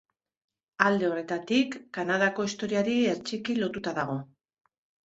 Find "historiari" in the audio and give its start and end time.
2.51-2.99